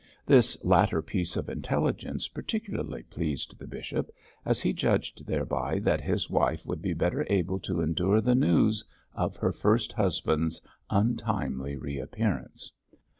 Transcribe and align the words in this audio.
This 0.25 0.57
latter 0.65 0.99
piece 1.03 1.37
of 1.37 1.47
intelligence 1.47 2.27
particularly 2.27 3.03
pleased 3.03 3.59
the 3.59 3.67
bishop, 3.67 4.09
as 4.45 4.59
he 4.59 4.73
judged 4.73 5.27
thereby 5.27 5.77
that 5.77 6.01
his 6.01 6.27
wife 6.27 6.65
would 6.65 6.81
be 6.81 6.93
better 6.93 7.23
able 7.29 7.59
to 7.59 7.81
endure 7.81 8.19
the 8.19 8.33
news 8.33 8.83
of 9.13 9.35
her 9.37 9.51
first 9.51 9.93
husband's 9.93 10.59
untimely 10.89 11.75
re 11.77 11.99
appearance. 11.99 12.71